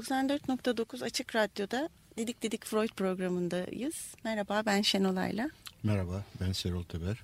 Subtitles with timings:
[0.00, 3.94] ...94.9 Açık Radyo'da Didik Didik Freud programındayız.
[4.24, 5.50] Merhaba ben Şenol Ayla.
[5.82, 7.22] Merhaba ben Serol Teber.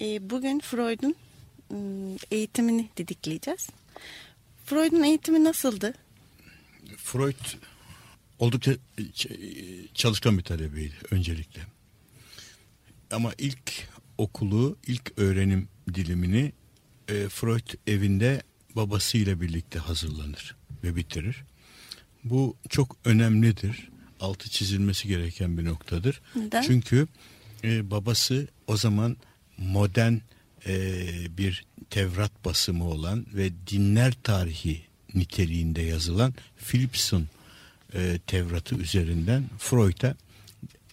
[0.00, 1.16] Ee, bugün Freud'un
[2.30, 3.68] eğitimini didikleyeceğiz.
[4.64, 5.94] Freud'un eğitimi nasıldı?
[6.96, 7.34] Freud
[8.38, 8.72] oldukça
[9.94, 11.60] çalışkan bir talebeydi öncelikle.
[13.10, 13.88] Ama ilk
[14.18, 16.52] okulu, ilk öğrenim dilimini
[17.08, 18.42] e, Freud evinde
[18.76, 21.44] babasıyla birlikte hazırlanır ve bitirir.
[22.30, 23.88] Bu çok önemlidir.
[24.20, 26.20] Altı çizilmesi gereken bir noktadır.
[26.36, 26.62] Neden?
[26.62, 27.06] Çünkü
[27.64, 29.16] e, babası o zaman
[29.58, 30.14] modern
[30.66, 30.76] e,
[31.38, 34.82] bir Tevrat basımı olan ve dinler tarihi
[35.14, 37.28] niteliğinde yazılan Philips'in
[37.94, 40.16] e, Tevrat'ı üzerinden Freud'a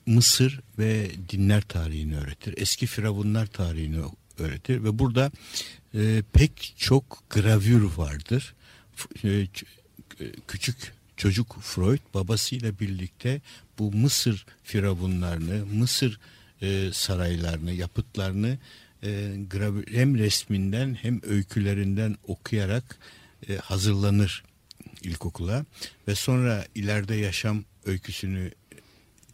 [0.05, 2.53] Mısır ve dinler tarihini öğretir.
[2.57, 3.99] Eski firavunlar tarihini
[4.39, 5.31] öğretir ve burada
[5.95, 8.55] e, pek çok gravür vardır.
[9.23, 9.47] E, e,
[10.47, 10.93] küçük
[11.23, 13.41] çocuk Freud babasıyla birlikte
[13.79, 16.19] bu Mısır firavunlarını, Mısır
[16.61, 18.57] e, saraylarını, yapıtlarını
[19.03, 19.35] e,
[19.91, 22.97] hem resminden hem öykülerinden okuyarak
[23.49, 24.43] e, hazırlanır
[25.01, 25.65] ilkokula
[26.07, 28.51] ve sonra ileride yaşam öyküsünü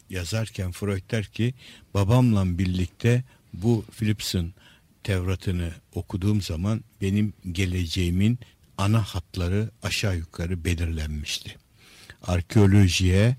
[0.10, 1.54] yazarken Freud der ki
[1.94, 3.24] babamla birlikte
[3.54, 4.54] bu Philips'in
[5.04, 8.40] Tevrat'ını okuduğum zaman benim geleceğimin
[8.78, 11.69] ana hatları aşağı yukarı belirlenmişti.
[12.22, 13.36] Arkeolojiye,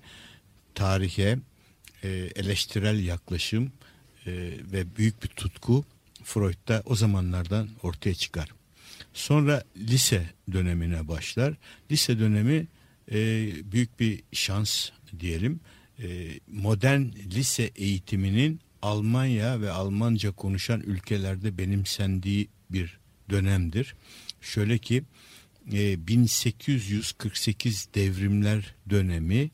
[0.75, 1.39] tarihe,
[2.03, 3.73] e, eleştirel yaklaşım
[4.27, 4.33] e,
[4.73, 5.85] ve büyük bir tutku
[6.25, 8.49] Freud'da o zamanlardan ortaya çıkar.
[9.15, 11.55] Sonra lise dönemine başlar.
[11.91, 12.67] Lise dönemi
[13.13, 13.17] e,
[13.73, 14.89] büyük bir şans
[15.21, 15.61] diyelim.
[16.03, 17.03] E, modern
[17.35, 22.99] lise eğitiminin Almanya ve Almanca konuşan ülkelerde benimsendiği bir
[23.31, 23.95] dönemdir.
[24.41, 25.03] Şöyle ki
[25.73, 29.51] e, 1848 devrimler dönemi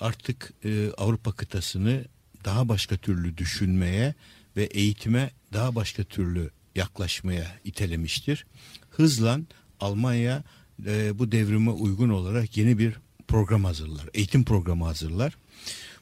[0.00, 2.04] artık e, Avrupa kıtasını
[2.44, 4.14] daha başka türlü düşünmeye
[4.56, 8.46] ve eğitime daha başka türlü yaklaşmaya itelemiştir.
[8.90, 9.40] Hızla
[9.80, 10.44] Almanya
[10.86, 12.94] e, bu devrime uygun olarak yeni bir
[13.28, 14.08] program hazırlar.
[14.14, 15.36] Eğitim programı hazırlar.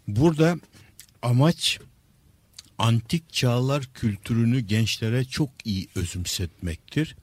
[0.08, 0.58] Burada
[1.22, 1.78] amaç
[2.78, 7.16] antik çağlar kültürünü gençlere çok iyi özümsetmektir.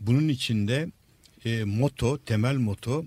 [0.00, 0.90] Bunun içinde
[1.44, 3.04] e, moto, temel moto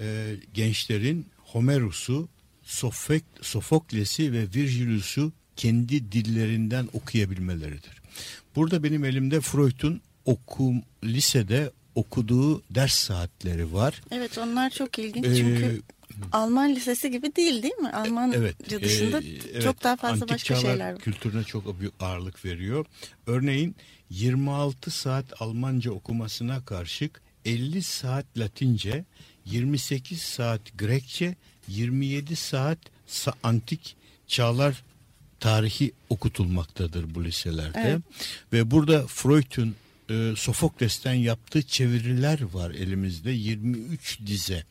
[0.00, 2.28] e, gençlerin Homeros'u,
[2.62, 8.02] Sofok, Sofokles'i ve Virgilius'u kendi dillerinden okuyabilmeleridir.
[8.56, 14.02] Burada benim elimde Freud'un okum lisede okuduğu ders saatleri var.
[14.10, 15.82] Evet onlar çok ilginç Ee, çünkü
[16.32, 17.90] Alman lisesi gibi değil değil mi?
[17.90, 21.00] Almanca Evet, dışında e, evet, çok daha fazla antik başka şeyler var.
[21.00, 22.86] kültürüne çok büyük ağırlık veriyor.
[23.26, 23.76] Örneğin
[24.10, 29.04] 26 saat Almanca okumasına karşılık 50 saat Latince,
[29.44, 31.36] 28 saat Grekçe,
[31.68, 32.78] 27 saat
[33.08, 33.96] sa- antik
[34.26, 34.82] çağlar
[35.40, 37.80] tarihi okutulmaktadır bu liselerde.
[37.80, 38.02] Evet.
[38.52, 39.74] Ve burada Freud'un
[40.10, 44.64] e, Sofokles'ten yaptığı çeviriler var elimizde 23 dize.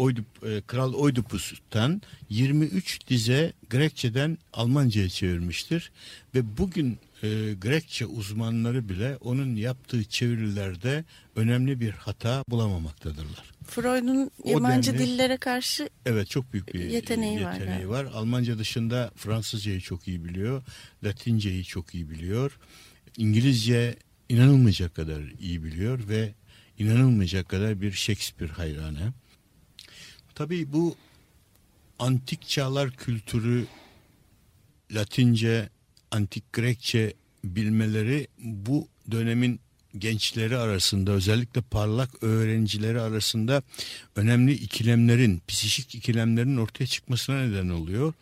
[0.00, 5.90] Oydup, e, Kral Oidipus'tan 23 dize Grekçeden Almanca'ya çevirmiştir.
[6.34, 7.28] Ve bugün e,
[7.60, 11.04] Grekçe uzmanları bile onun yaptığı çevirilerde
[11.36, 13.44] önemli bir hata bulamamaktadırlar.
[13.66, 17.88] Freud'un yabancı denli- dillere karşı Evet çok büyük bir Yeteneği var yeteneği yani.
[17.88, 18.04] var.
[18.04, 20.62] Almanca dışında Fransızcayı çok iyi biliyor.
[21.04, 22.58] Latinceyi çok iyi biliyor.
[23.16, 23.96] İngilizce
[24.28, 26.34] inanılmayacak kadar iyi biliyor ve
[26.78, 29.12] inanılmayacak kadar bir Shakespeare hayranı.
[30.34, 30.96] Tabii bu
[31.98, 33.66] antik çağlar kültürü
[34.92, 35.68] Latince,
[36.10, 39.60] antik Grekçe bilmeleri bu dönemin
[39.98, 43.62] gençleri arasında özellikle parlak öğrencileri arasında
[44.16, 48.14] önemli ikilemlerin, psikik ikilemlerin ortaya çıkmasına neden oluyor.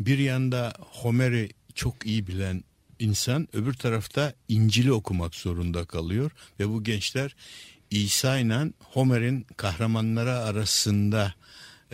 [0.00, 2.64] Bir yanda Homer'i çok iyi bilen
[2.98, 6.30] insan öbür tarafta İncil'i okumak zorunda kalıyor
[6.60, 7.36] ve bu gençler
[7.90, 11.34] İsa ile Homer'in kahramanları arasında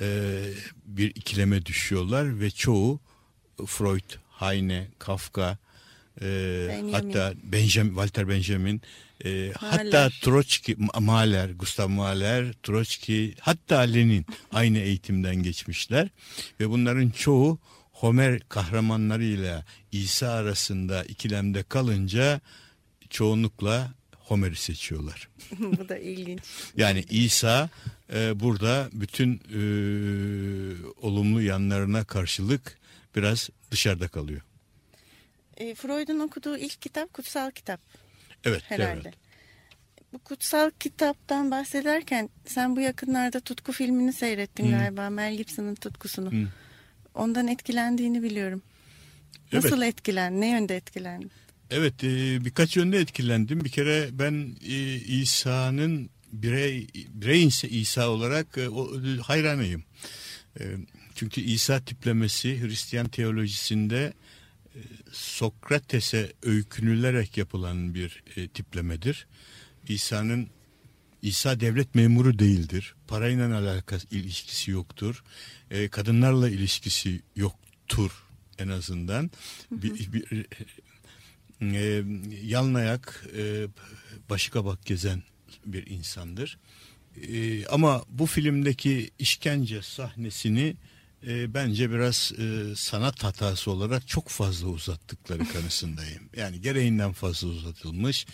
[0.01, 0.43] e,
[0.87, 3.01] bir ikileme düşüyorlar ve çoğu
[3.67, 5.59] Freud, Heine, Kafka,
[6.21, 6.25] e,
[6.69, 6.93] Benjamin.
[6.93, 8.83] hatta Benjamin, Walter Benjamin
[9.25, 9.77] E, Mahler.
[9.79, 16.09] hatta Troçki, Mahler, Gustav Mahler, Troçki, hatta Lenin aynı eğitimden geçmişler.
[16.61, 17.59] Ve bunların çoğu
[17.93, 22.41] Homer kahramanlarıyla İsa arasında ikilemde kalınca
[23.11, 23.93] çoğunlukla
[24.27, 25.29] Homer'i seçiyorlar.
[25.59, 26.41] Bu da ilginç.
[26.77, 27.69] Yani İsa
[28.13, 29.61] e, burada bütün e,
[31.03, 32.79] olumlu yanlarına karşılık
[33.17, 34.41] biraz dışarıda kalıyor.
[35.57, 37.81] E, Freud'un okuduğu ilk kitap kutsal kitap
[38.45, 39.01] Evet, herhalde.
[39.05, 39.15] evet.
[40.13, 45.11] Bu kutsal kitaptan bahsederken sen bu yakınlarda Tutku filmini seyrettin galiba.
[45.11, 46.33] Mel Gibson'ın Tutkusunu.
[46.33, 46.49] Hı.
[47.15, 48.63] Ondan etkilendiğini biliyorum.
[49.53, 49.65] Evet.
[49.65, 50.41] Nasıl etkilendin?
[50.41, 51.31] Ne yönde etkilendin?
[51.71, 53.65] Evet e, birkaç yönde etkilendim.
[53.65, 59.85] Bir kere ben e, İsa'nın birey, birey İsa olarak e, o, hayranıyım.
[60.61, 60.65] E,
[61.15, 64.13] çünkü İsa tiplemesi Hristiyan teolojisinde
[64.75, 64.81] e,
[65.13, 69.27] Sokrates'e öykünülerek yapılan bir e, tiplemedir.
[69.89, 70.49] İsa'nın
[71.23, 72.95] İsa devlet memuru değildir.
[73.09, 75.25] Parayla alakası ilişkisi yoktur.
[75.71, 78.11] E, kadınlarla ilişkisi yoktur
[78.59, 79.31] en azından.
[79.71, 80.47] Bir, bir,
[81.63, 82.03] e,
[82.43, 83.67] yalnayak, e,
[84.31, 85.23] başı kabak gezen
[85.67, 86.59] bir insandır.
[87.29, 90.77] E, ama bu filmdeki işkence sahnesini
[91.27, 96.23] e, bence biraz e, sanat hatası olarak çok fazla uzattıkları kanısındayım.
[96.37, 98.27] Yani gereğinden fazla uzatılmış.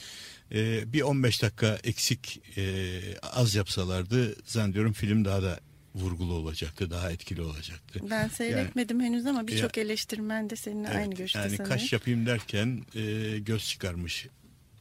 [0.53, 5.61] E, bir 15 dakika eksik e, az yapsalardı zannediyorum film daha da
[5.95, 8.01] vurgulu olacaktı, daha etkili olacaktı.
[8.11, 11.73] Ben seyretmedim henüz ama birçok Ya- eleştirmen de seninle Evet, aynı görüşte yani sanırım.
[11.73, 14.27] kaş yapayım derken e, göz çıkarmış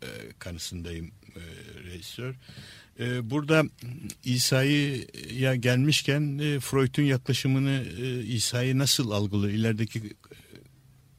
[0.02, 0.08] e,
[0.40, 1.42] kanısındayım e,
[1.84, 2.36] rejisör.
[3.00, 3.63] E, burada
[4.24, 10.02] İsa'ya gelmişken e, Freud'un yaklaşımını e, İsa'yı nasıl algılıyor ilerideki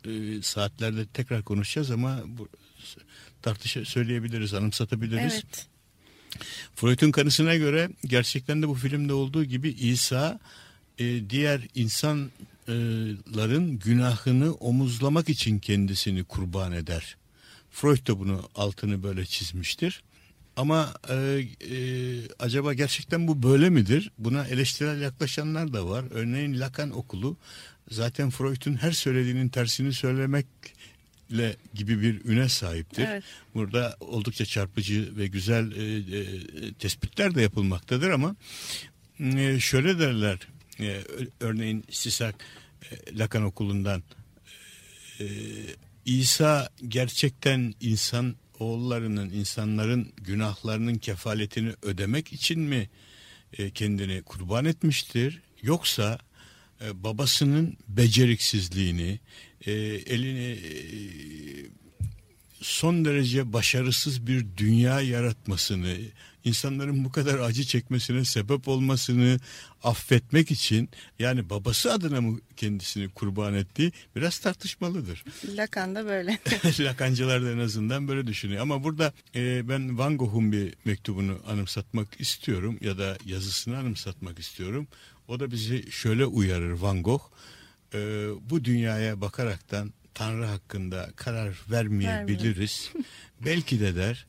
[0.05, 2.49] e, saatlerde tekrar konuşacağız ama bu,
[3.43, 5.33] tartışa söyleyebiliriz, anımsatabiliriz.
[5.35, 5.67] Evet.
[6.75, 10.41] Freud'un kanısına göre gerçekten de bu filmde olduğu gibi İsa
[10.99, 17.17] e, diğer insanların günahını omuzlamak için kendisini kurban eder.
[17.71, 20.03] Freud da bunu altını böyle çizmiştir.
[20.57, 21.47] Ama e, e,
[22.39, 24.11] acaba gerçekten bu böyle midir?
[24.19, 26.05] Buna eleştirel yaklaşanlar da var.
[26.11, 27.37] Örneğin Lacan okulu
[27.91, 29.93] zaten Freud'un her söylediğinin tersini
[31.33, 33.07] söylemekle gibi bir üne sahiptir.
[33.09, 33.25] Evet.
[33.55, 38.37] Burada oldukça çarpıcı ve güzel e, e, tespitler de yapılmaktadır ama
[39.21, 40.39] e, şöyle derler
[40.81, 41.01] e,
[41.41, 42.35] örneğin Sisak
[42.91, 44.03] e, Lakan okulundan
[45.21, 45.27] e,
[46.05, 52.89] İsa gerçekten insan oğullarının insanların günahlarının kefaletini ödemek için mi
[53.59, 56.19] e, kendini kurban etmiştir yoksa
[56.81, 59.21] e, babasının beceriksizliğini
[59.67, 60.73] e, elini e,
[62.61, 65.97] son derece başarısız bir dünya yaratmasını,
[66.45, 69.41] insanların bu kadar acı çekmesine sebep olmasını
[69.83, 70.89] affetmek için
[71.19, 75.25] yani babası adına mı kendisini kurban ettiği biraz tartışmalıdır.
[75.57, 76.39] Lacan da böyle.
[76.81, 78.63] Lakancılar da en azından böyle düşünüyor.
[78.63, 84.87] Ama burada e, ben Van Gogh'un bir mektubunu anımsatmak istiyorum ya da yazısını anımsatmak istiyorum.
[85.29, 87.23] O da bizi şöyle uyarır Van Gogh.
[87.95, 87.99] E,
[88.51, 92.93] bu dünyaya bakaraktan Tanrı hakkında karar vermeyebiliriz.
[93.45, 94.27] Belki de der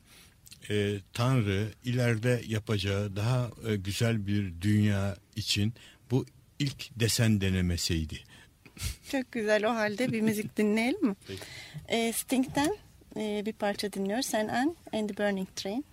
[0.70, 5.74] e, Tanrı ileride yapacağı daha e, güzel bir dünya için
[6.10, 6.26] bu
[6.58, 8.18] ilk desen denemesiydi.
[9.12, 11.16] Çok güzel o halde bir müzik dinleyelim mi?
[11.26, 11.40] Peki.
[11.88, 12.76] E, Sting'den
[13.16, 14.26] e, bir parça dinliyoruz.
[14.26, 15.84] Sen Anne and the Burning Train.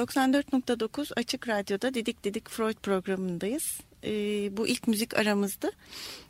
[0.00, 3.80] 94.9 Açık Radyo'da Didik Didik Freud programındayız.
[4.04, 4.10] Ee,
[4.56, 5.70] bu ilk müzik aramızdı.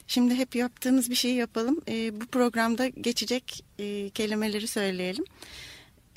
[0.06, 1.80] Şimdi hep yaptığımız bir şeyi yapalım.
[1.88, 5.24] Ee, bu programda geçecek e, kelimeleri söyleyelim.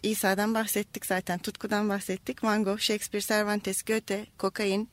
[0.04, 2.44] İsa'dan bahsettik zaten, tutkudan bahsettik.
[2.44, 4.90] Van Gogh, Shakespeare, Cervantes, Goethe, kokain,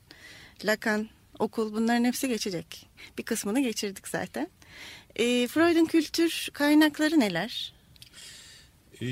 [0.64, 2.86] Lacan, okul bunların hepsi geçecek.
[3.18, 4.48] Bir kısmını geçirdik zaten.
[5.16, 7.74] Ee, Freud'un kültür kaynakları neler?
[8.94, 9.06] E,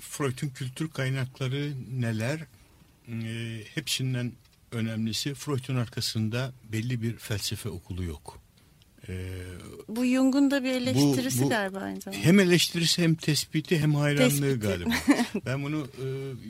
[0.00, 2.40] Freud'un kültür kaynakları neler?
[3.08, 4.32] E, hepsinden
[4.72, 8.40] önemlisi Freud'un arkasında belli bir felsefe okulu yok.
[9.08, 9.30] E,
[9.88, 12.22] Bu Jung'un da bir eleştirisi Bu- bu- galiba aynı zamanda.
[12.24, 14.58] hem eleştirisi hem tespiti hem hayranlığı Tespiti.
[14.58, 14.90] galiba.
[15.46, 16.06] ben bunu e,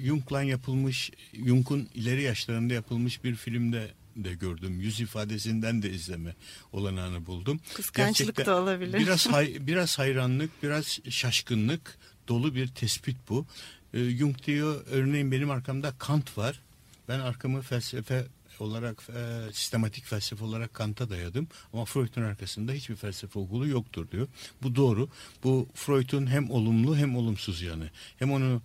[0.07, 1.11] Jung'la yapılmış,
[1.47, 4.81] Jung'un ileri yaşlarında yapılmış bir filmde de gördüm.
[4.81, 6.35] Yüz ifadesinden de izleme
[6.73, 7.61] olanağını buldum.
[7.75, 8.99] Kıskançlık da olabilir.
[8.99, 11.99] Biraz hay, biraz hayranlık, biraz şaşkınlık
[12.29, 13.47] dolu bir tespit bu.
[13.95, 16.61] E, Jung diyor örneğin benim arkamda Kant var.
[17.09, 18.26] Ben arkamı felsefe
[18.61, 24.28] olarak e, sistematik felsefe olarak Kant'a dayadım ama Freud'un arkasında hiçbir felsefe okulu yoktur diyor.
[24.62, 25.09] Bu doğru.
[25.45, 27.90] Bu Freud'un hem olumlu hem olumsuz yanı.
[28.18, 28.62] Hem onu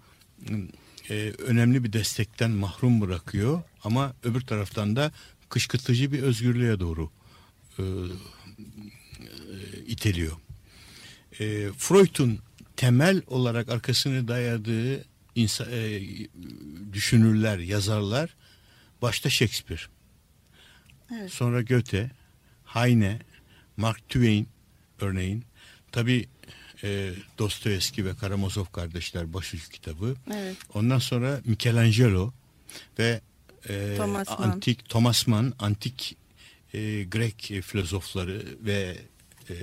[1.10, 5.12] e, önemli bir destekten mahrum bırakıyor ama öbür taraftan da
[5.50, 7.10] kışkırtıcı bir özgürlüğe doğru
[7.80, 7.84] e,
[9.88, 10.38] iteliyor.
[11.40, 12.40] E, Freud'un
[12.76, 16.02] temel olarak arkasını dayadığı insa, e,
[16.94, 18.36] düşünürler, yazarlar
[19.02, 19.82] başta Shakespeare,
[21.14, 21.32] Evet.
[21.34, 22.12] sonra Goethe,
[22.66, 23.20] Heine,
[23.78, 24.48] Mark Twain
[25.02, 25.46] örneğin.
[25.92, 26.28] Tabi
[26.84, 30.16] e, Dostoyevski ve Karamazov kardeşler başucu kitabı.
[30.34, 30.58] Evet.
[30.74, 32.32] Ondan sonra Michelangelo
[33.00, 33.22] ve
[33.70, 34.50] e, Thomas Mann.
[34.50, 36.18] antik Thomas Mann, antik
[36.74, 38.98] e, Grek e, filozofları ve
[39.50, 39.56] e,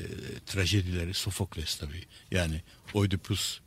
[0.47, 2.05] trajedileri Sofokles tabii.
[2.31, 2.63] Yani
[2.95, 3.61] Oedipus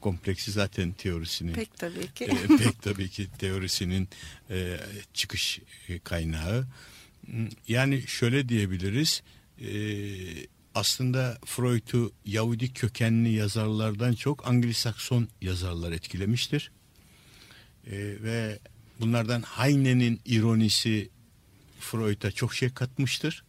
[0.00, 2.24] kompleksi zaten teorisini Pek tabii ki.
[2.24, 4.08] e, pek tabii ki teorisinin
[4.50, 4.76] e,
[5.14, 6.66] çıkış e, kaynağı.
[7.68, 9.22] Yani şöyle diyebiliriz.
[9.60, 9.68] e,
[10.74, 16.70] aslında Freud'u Yahudi kökenli yazarlardan çok Anglo-Sakson yazarlar etkilemiştir.
[17.86, 18.58] E, ve
[19.00, 21.10] bunlardan Heine'nin ironisi
[21.80, 23.44] Freud'a çok şey katmıştır.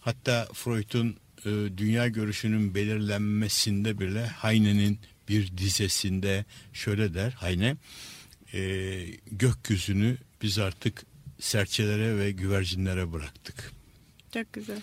[0.00, 7.76] Hatta Freud'un e, dünya görüşünün belirlenmesinde bile Heine'nin bir dizesinde şöyle der Heine
[8.54, 11.02] e, gökyüzünü biz artık
[11.40, 13.72] serçelere ve güvercinlere bıraktık.
[14.34, 14.80] Çok güzel.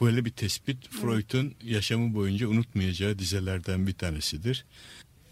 [0.00, 4.64] Böyle bir tespit Freud'un yaşamı boyunca unutmayacağı dizelerden bir tanesidir.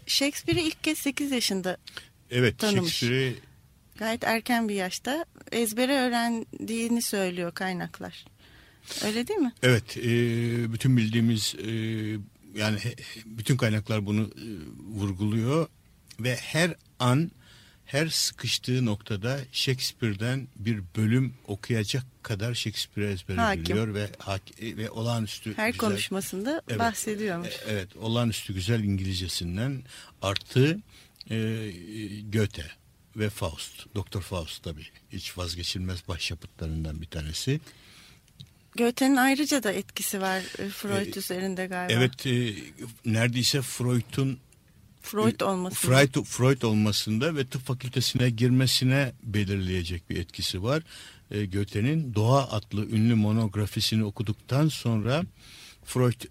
[0.05, 1.77] Shakespeare'i ilk kez 8 yaşında
[2.31, 2.93] Evet Tanımış.
[2.93, 3.35] Shakespeare'i
[3.97, 8.25] gayet erken bir yaşta ezbere öğrendiğini söylüyor kaynaklar.
[9.05, 9.53] Öyle değil mi?
[9.63, 10.03] Evet, e,
[10.73, 11.69] bütün bildiğimiz e,
[12.55, 12.79] yani
[13.25, 14.45] bütün kaynaklar bunu e,
[14.99, 15.67] vurguluyor
[16.19, 17.31] ve her an
[17.85, 23.63] her sıkıştığı noktada Shakespeare'den bir bölüm okuyacak kadar Shakespeare ezbere Hakim.
[23.65, 24.09] biliyor ve
[24.61, 26.79] e, ve olağanüstü Her güzel- konuşmasında Evet.
[26.79, 27.47] bahsediyormuş.
[27.47, 29.83] E, Evet, olağanüstü güzel İngilizcesinden
[30.21, 30.79] artı
[31.29, 31.35] e,
[32.33, 32.65] Goethe
[33.15, 37.59] ve Faust, Doktor Faust tabii hiç vazgeçilmez başyapıtlarından bir tanesi.
[38.77, 41.93] Goethe'nin ayrıca da etkisi var e, Freud E, üzerinde galiba.
[41.99, 42.53] Evet, e,
[43.05, 44.39] neredeyse Freud'un
[45.01, 45.75] Freud olması.
[45.75, 50.83] Freud, Freud olmasında ve tıp fakültesine girmesine belirleyecek bir etkisi var.
[51.31, 55.23] E, Goethe'nin Doğa adlı ünlü monografisini okuduktan sonra
[55.85, 56.21] Freud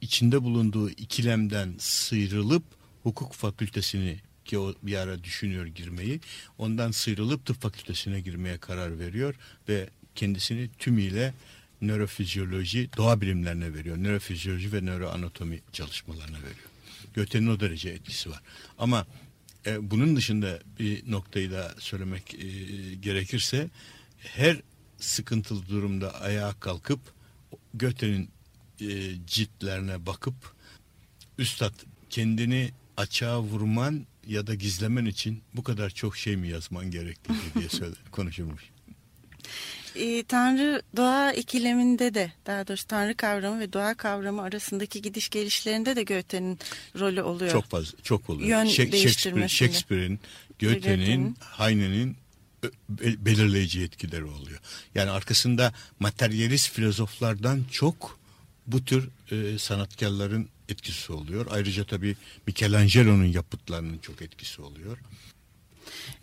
[0.00, 2.62] içinde bulunduğu ikilemden sıyrılıp
[3.02, 6.20] hukuk fakültesini ki o bir ara düşünüyor girmeyi
[6.58, 9.34] ondan sıyrılıp tıp fakültesine girmeye karar veriyor
[9.68, 11.34] ve kendisini tümüyle
[11.82, 13.96] nörofizyoloji, doğa bilimlerine veriyor.
[13.96, 16.68] Nörofizyoloji ve nöroanatomi çalışmalarına veriyor.
[17.14, 18.40] Goethe'nin o derece etkisi var.
[18.78, 19.06] Ama
[19.66, 22.46] e, bunun dışında bir noktayı da söylemek e,
[22.94, 23.70] gerekirse
[24.18, 24.60] her
[24.98, 27.00] sıkıntılı durumda ayağa kalkıp
[27.74, 28.30] Goethe'nin
[28.80, 30.34] e, ciltlerine bakıp
[31.38, 31.74] üstad
[32.10, 37.68] kendini açığa vurman ya da gizlemen için bu kadar çok şey mi yazman gerekli diye
[37.68, 38.62] söyler, konuşulmuş.
[39.96, 45.96] E, Tanrı doğa ikileminde de daha doğrusu Tanrı kavramı ve doğa kavramı arasındaki gidiş gelişlerinde
[45.96, 46.58] de Goethe'nin
[46.98, 47.52] rolü oluyor.
[47.52, 48.48] Çok fazla, çok oluyor.
[48.48, 49.48] Yön Şek- Shakespeare.
[49.48, 50.20] Shakespeare'in,
[50.60, 51.36] Goethe'nin.
[51.58, 52.16] Heine'nin
[52.98, 54.60] belirleyici etkileri oluyor.
[54.94, 58.18] Yani arkasında materyalist filozoflardan çok
[58.66, 61.46] bu tür e, sanatkarların etkisi oluyor.
[61.50, 64.98] Ayrıca tabii Michelangelo'nun yapıtlarının çok etkisi oluyor.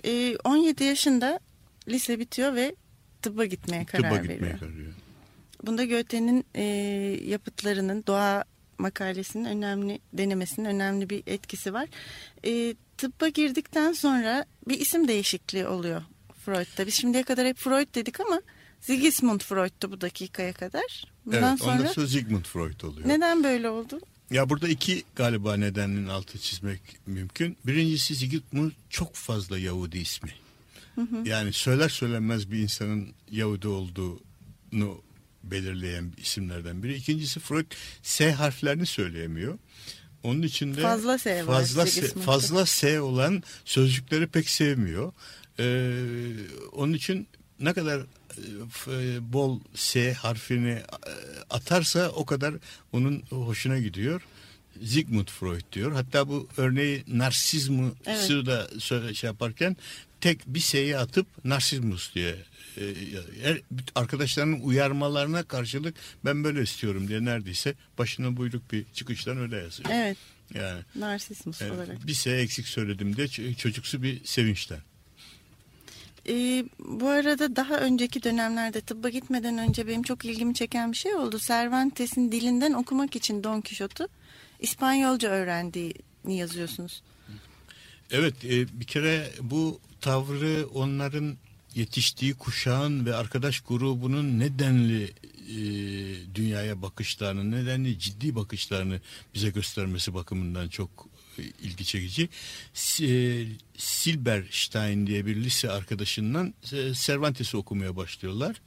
[0.04, 1.40] E, 17 yaşında
[1.88, 2.76] lise bitiyor ve
[3.22, 4.34] tıbba gitmeye karar Tıbba veriyor.
[4.34, 4.94] gitmeye karar veriyor.
[5.64, 6.64] Bunda Goethe'nin e,
[7.26, 8.44] yapıtlarının doğa
[8.78, 11.88] makalesinin önemli denemesinin önemli bir etkisi var.
[12.46, 16.02] E, tıbba girdikten sonra bir isim değişikliği oluyor
[16.46, 16.88] Freud'da.
[16.88, 18.42] Biz şimdiye kadar hep Freud dedik ama
[18.82, 21.06] Sigismund Freud'tu bu dakikaya kadar.
[21.26, 23.08] Bundan evet, sonra ondan sonra Sigmund Freud oluyor.
[23.08, 24.00] neden böyle oldu?
[24.32, 27.58] Ya burada iki galiba nedenin altı çizmek mümkün.
[27.66, 30.30] Birincisi Sigmund çok fazla Yahudi ismi.
[31.26, 35.02] Yani söyler söylenmez bir insanın Yahudi olduğunu
[35.44, 36.96] belirleyen isimlerden biri.
[36.96, 37.72] İkincisi Freud
[38.04, 39.58] S harflerini söyleyemiyor.
[40.24, 42.26] Onun için de Fazla S fazla S, Sigismund'da.
[42.26, 45.14] fazla S olan sözcükleri pek sevmiyor.
[45.60, 45.94] Ee,
[46.72, 47.28] onun için
[47.60, 48.02] ne kadar
[48.88, 50.84] e, bol S harfini e,
[51.50, 52.56] atarsa o kadar
[52.92, 54.22] onun hoşuna gidiyor.
[54.86, 55.92] Sigmund Freud diyor.
[55.92, 58.46] Hatta bu örneği narsizmi Evet.
[58.46, 58.68] da
[59.14, 59.78] şey yaparken
[60.22, 62.36] tek bir S'yi atıp narsizmus diye
[62.78, 62.84] e,
[63.96, 69.90] arkadaşlarının uyarmalarına karşılık ben böyle istiyorum diye neredeyse başına buyruk bir çıkıştan öyle yazıyor.
[69.94, 70.18] Evet,
[70.54, 72.08] Yani narsismus e, olarak.
[72.08, 74.80] bir S eksik söyledim diye çocuksu bir sevinçten.
[76.30, 81.16] Ee, bu arada daha önceki dönemlerde tıbba gitmeden önce benim çok ilgimi çeken bir şey
[81.16, 81.40] oldu.
[81.40, 84.08] Cervantes'in dilinden okumak için Don Quixote'u
[84.60, 87.02] İspanyolca öğrendiğini yazıyorsunuz.
[88.12, 91.38] Evet e, bir kere bu tavrı onların
[91.76, 95.04] yetiştiği kuşağın ve arkadaş grubunun nedenli
[95.50, 95.56] e,
[96.36, 99.02] dünyaya bakışlarını, nedenli ciddi bakışlarını
[99.34, 100.90] bize göstermesi bakımından çok
[101.40, 102.30] e, ilgi çekici.
[103.02, 103.46] E,
[103.78, 108.62] Silberstein diye bir lise arkadaşından e, Cervantes'i okumaya başlıyorlar.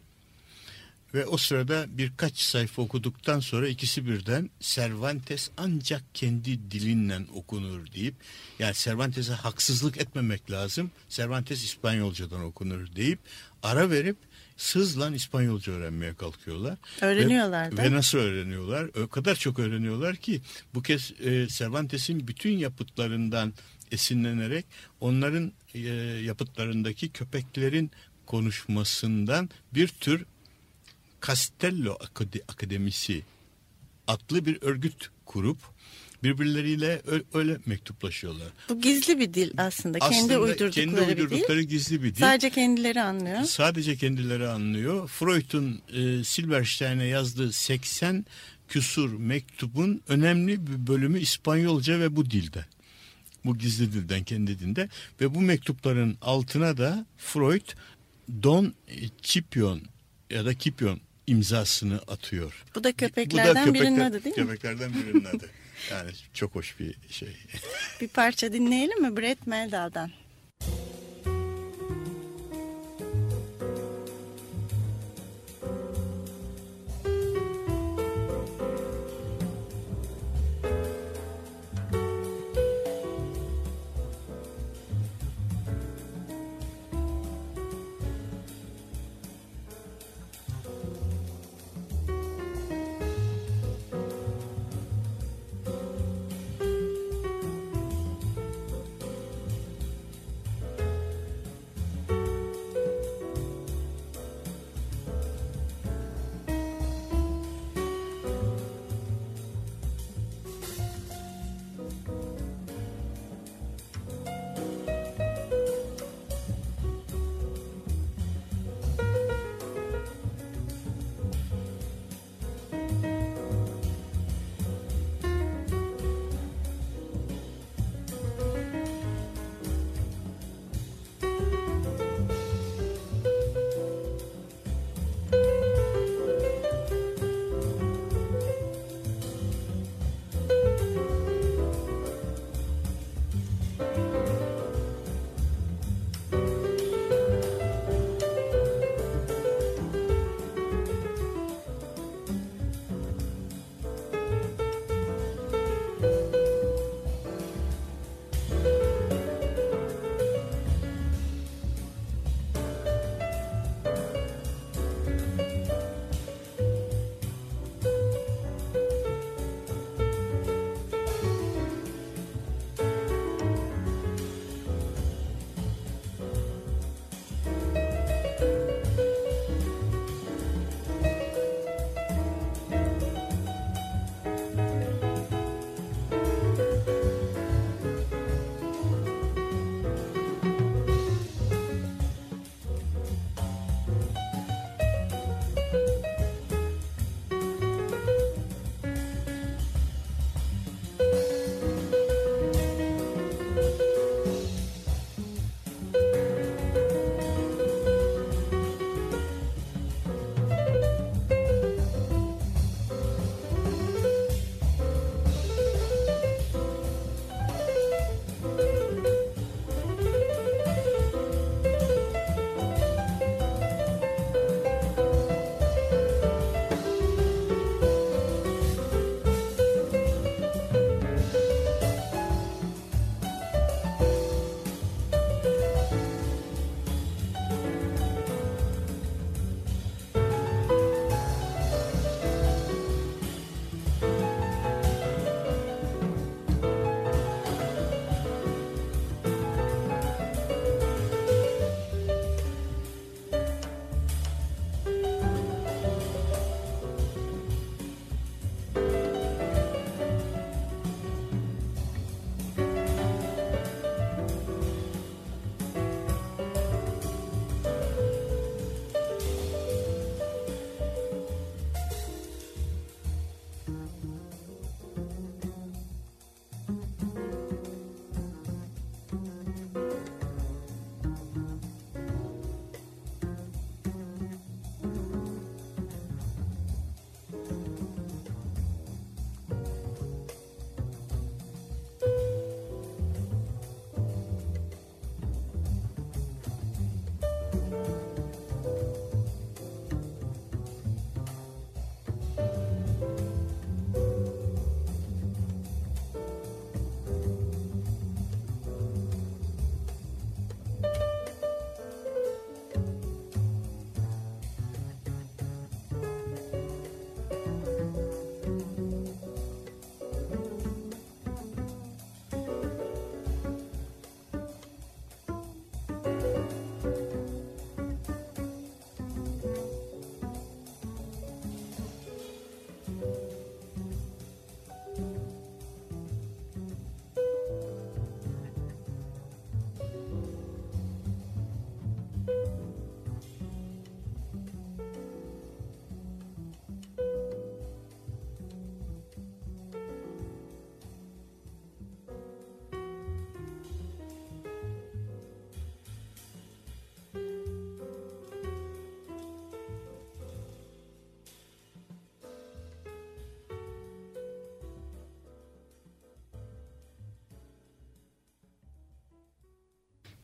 [1.15, 8.15] Ve o sırada birkaç sayfa okuduktan sonra ikisi birden Cervantes ancak kendi dilinle okunur deyip
[8.59, 10.91] yani Cervantes'e haksızlık etmemek lazım.
[11.09, 13.19] Cervantes İspanyolcadan okunur deyip
[13.63, 14.17] ara verip
[14.57, 16.79] sızla İspanyolca öğrenmeye kalkıyorlar.
[17.01, 17.83] Öğreniyorlar ve, da.
[17.83, 18.91] Ve nasıl öğreniyorlar?
[19.05, 20.41] O kadar çok öğreniyorlar ki
[20.75, 23.53] bu kez e, Cervantes'in bütün yapıtlarından
[23.93, 24.67] esinlenerek
[25.01, 25.81] onların e,
[26.25, 27.91] yapıtlarındaki köpeklerin
[28.27, 30.25] konuşmasından bir tür
[31.27, 33.23] Castello Akade- Akademisi
[34.07, 35.59] adlı bir örgüt kurup
[36.23, 37.03] birbirleriyle
[37.35, 38.49] öyle mektuplaşıyorlar.
[38.69, 39.99] Bu gizli bir dil aslında.
[39.99, 41.69] kendi Aslında uydurdukları kendi bir uydurdukları dil.
[41.69, 42.21] gizli bir dil.
[42.21, 43.43] Sadece kendileri anlıyor.
[43.45, 45.09] Sadece kendileri anlıyor.
[45.09, 48.27] Freud'un e, Silberstein'e yazdığı 80
[48.69, 52.67] küsur mektubun önemli bir bölümü İspanyolca ve bu dilde.
[53.45, 54.89] Bu gizli dilden kendi dilinde
[55.21, 57.67] ve bu mektupların altına da Freud
[58.43, 58.75] Don
[59.23, 59.81] Cipion
[60.31, 62.65] ya da Kipion imzasını atıyor.
[62.75, 64.43] Bu da Bu köpeklerden da birinin köpekler- adı değil mi?
[64.43, 65.51] Köpeklerden birinin adı.
[65.91, 67.37] Yani çok hoş bir şey.
[68.01, 70.11] Bir parça dinleyelim mi Brett Meldau'dan?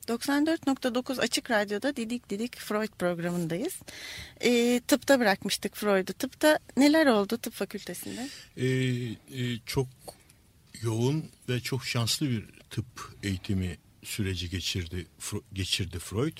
[0.08, 3.74] 94.9 Açık Radyo'da Didik Didik Freud programındayız.
[4.40, 6.12] E, tıpta bırakmıştık Freud'u.
[6.12, 8.28] Tıpta neler oldu tıp fakültesinde?
[8.56, 9.86] E, e, çok
[10.82, 12.86] yoğun ve çok şanslı bir tıp
[13.22, 15.06] eğitimi süreci geçirdi
[15.52, 16.38] geçirdi Freud.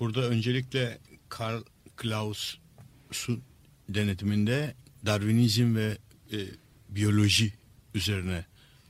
[0.00, 1.62] Burada öncelikle Karl
[1.96, 3.42] Klaus'un
[3.88, 4.74] denetiminde
[5.06, 5.98] Darwinizm ve
[6.32, 6.38] e,
[6.88, 7.52] biyoloji
[7.94, 8.44] üzerine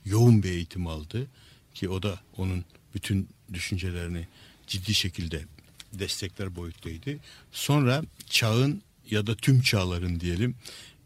[0.05, 1.27] yoğun bir eğitim aldı
[1.73, 4.27] ki o da onun bütün düşüncelerini
[4.67, 5.45] ciddi şekilde
[5.93, 7.19] destekler boyuttaydı.
[7.51, 10.55] Sonra çağın ya da tüm çağların diyelim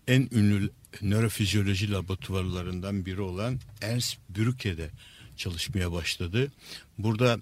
[0.07, 0.69] en ünlü
[1.01, 4.89] nörofizyoloji laboratuvarlarından biri olan Ernst Brücke'de
[5.37, 6.51] çalışmaya başladı.
[6.97, 7.39] Burada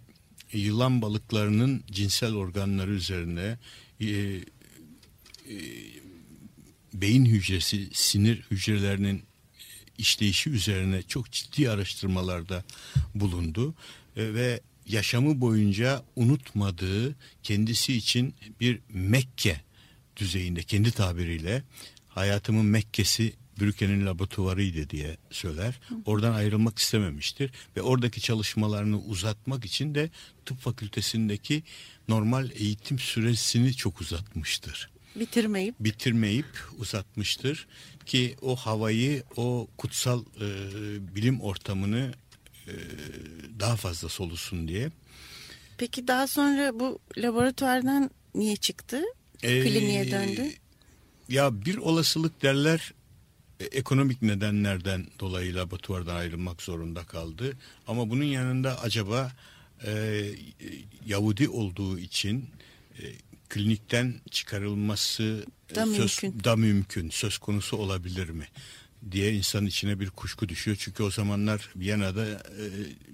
[0.54, 3.58] yılan balıklarının cinsel organları üzerine
[4.00, 4.42] e, e,
[6.94, 9.24] beyin hücresi, sinir hücrelerinin
[9.98, 12.64] işleyişi üzerine çok ciddi araştırmalarda
[13.16, 13.74] bulundu
[14.18, 19.62] ve yaşamı boyunca unutmadığı kendisi için bir Mekke
[20.18, 21.64] düzeyinde kendi tabiriyle
[22.08, 25.80] hayatımın Mekke'si Brücke'nin laboratuvarıydı diye söyler.
[26.06, 30.10] Oradan ayrılmak istememiştir ve oradaki çalışmalarını uzatmak için de
[30.46, 31.64] tıp fakültesindeki
[32.08, 34.90] normal eğitim süresini çok uzatmıştır.
[35.16, 35.76] Bitirmeyip?
[35.80, 36.46] Bitirmeyip
[36.78, 37.68] uzatmıştır
[38.06, 40.46] ki o havayı, o kutsal e,
[41.16, 42.25] bilim ortamını e,
[43.60, 44.92] daha fazla solusun diye.
[45.78, 49.02] Peki daha sonra bu laboratuvardan niye çıktı?
[49.44, 50.52] Ee, Kliniğe döndü.
[51.30, 52.94] Ya bir olasılık derler
[53.60, 57.58] e, ekonomik nedenlerden dolayı laboratuvardan ayrılmak zorunda kaldı.
[57.88, 59.32] Ama bunun yanında acaba
[59.86, 60.24] e,
[61.06, 62.50] Yahudi olduğu için
[63.00, 63.04] e,
[63.50, 66.44] klinikten çıkarılması da söz, mümkün.
[66.44, 68.48] da mümkün söz konusu olabilir mi?
[69.12, 70.78] Diye insanın içine bir kuşku düşüyor.
[70.80, 72.66] Çünkü o zamanlar Viyana'da e,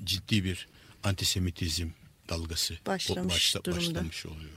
[0.03, 0.67] ciddi bir
[1.03, 1.87] antisemitizm
[2.29, 3.79] dalgası başlamış, başla, durumda.
[3.79, 4.51] başlamış oluyor.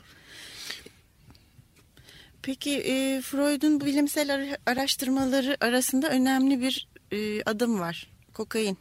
[2.43, 8.11] Peki e, Freud'un bilimsel araştırmaları arasında önemli bir e, adım var.
[8.35, 8.79] Kokain.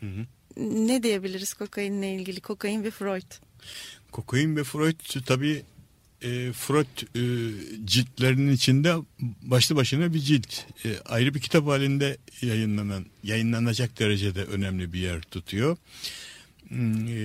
[0.00, 0.26] Hı hı.
[0.56, 2.40] Ne diyebiliriz kokainle ilgili?
[2.40, 3.32] Kokain ve Freud.
[4.12, 5.62] Kokain ve Freud tabii
[6.22, 7.22] e, Freud e,
[7.84, 8.94] ciltlerinin içinde
[9.42, 10.54] başlı başına bir cilt.
[10.84, 15.76] E, ayrı bir kitap halinde yayınlanan, yayınlanacak derecede önemli bir yer tutuyor.
[16.68, 17.18] Hmm, e,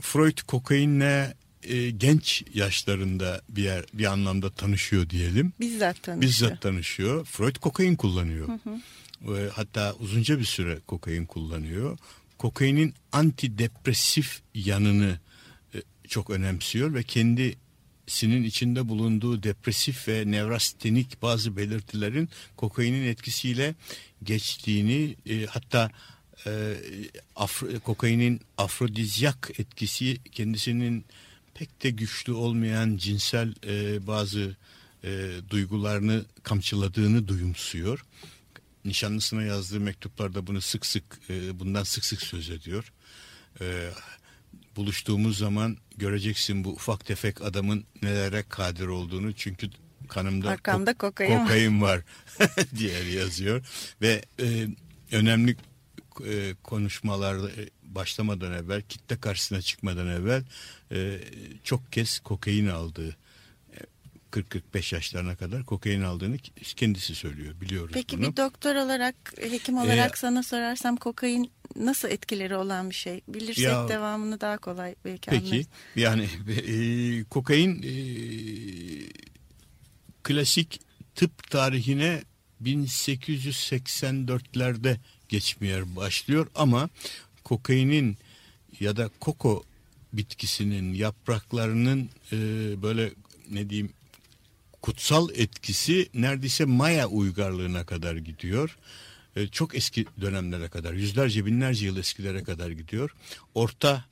[0.00, 5.52] Freud kokainle e, genç yaşlarında bir yer bir anlamda tanışıyor diyelim.
[5.60, 6.22] Bizzat tanışıyor.
[6.22, 7.24] Bizzat tanışıyor.
[7.24, 8.48] Freud kokain kullanıyor.
[8.48, 8.80] Hı hı.
[9.22, 11.98] Ve hatta uzunca bir süre kokain kullanıyor.
[12.38, 15.18] Kokainin antidepresif yanını
[15.74, 17.02] e, çok önemsiyor ve
[18.06, 23.74] kendisinin içinde bulunduğu depresif ve nevrastenik bazı belirtilerin kokainin etkisiyle
[24.22, 25.90] geçtiğini e, hatta
[26.46, 26.76] e,
[27.36, 31.04] afro, kokainin afrodizyak etkisi kendisinin
[31.54, 34.56] pek de güçlü olmayan cinsel e, bazı
[35.04, 38.04] e, duygularını kamçıladığını duyumsuyor.
[38.84, 42.92] Nişanlısına yazdığı mektuplarda bunu sık sık e, bundan sık sık söz ediyor.
[43.60, 43.90] E,
[44.76, 49.32] buluştuğumuz zaman göreceksin bu ufak tefek adamın nelere kadir olduğunu.
[49.32, 49.70] Çünkü
[50.08, 52.00] kanımda Arkamda ko- kokain, kokain var,
[52.76, 53.64] diye yazıyor.
[54.02, 54.66] Ve e,
[55.12, 55.56] önemli
[56.26, 60.44] e, konuşmalarda e, başlamadan evvel kitle karşısına çıkmadan evvel
[60.92, 61.20] e,
[61.64, 63.16] çok kez kokain aldığı
[64.32, 66.36] 40-45 yaşlarına kadar kokain aldığını
[66.76, 68.30] kendisi söylüyor biliyoruz Peki bunu.
[68.30, 73.64] bir doktor olarak hekim olarak ee, sana sorarsam kokain nasıl etkileri olan bir şey bilirsek
[73.64, 75.66] ya, devamını daha kolay belki Peki anlarız.
[75.96, 76.28] yani
[76.66, 77.92] e, kokain e,
[80.22, 80.80] klasik
[81.14, 82.22] tıp tarihine
[82.62, 84.96] 1884'lerde
[85.28, 86.88] geçmeye başlıyor ama
[87.44, 88.16] kokainin
[88.80, 89.64] ya da koko
[90.12, 92.36] bitkisinin yapraklarının e,
[92.82, 93.12] böyle
[93.50, 93.92] ne diyeyim
[94.82, 98.76] kutsal etkisi neredeyse Maya uygarlığına kadar gidiyor.
[99.36, 103.14] E, çok eski dönemlere kadar, yüzlerce binlerce yıl eskilere kadar gidiyor.
[103.54, 104.04] Orta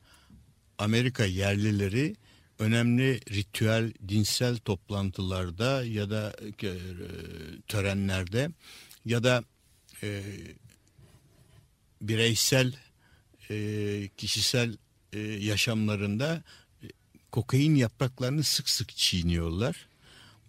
[0.79, 2.17] Amerika yerlileri
[2.59, 6.73] önemli ritüel, dinsel toplantılarda ya da e,
[7.69, 8.51] törenlerde
[9.05, 9.45] ya da
[10.03, 10.23] e,
[12.01, 12.75] bireysel
[13.51, 14.77] e, kişisel
[15.13, 16.43] e, yaşamlarında
[16.83, 16.87] e,
[17.31, 19.90] kokain yapraklarını sık sık çiğniyorlar.